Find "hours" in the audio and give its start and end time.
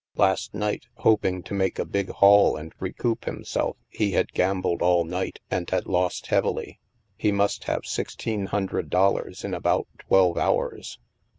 10.39-10.97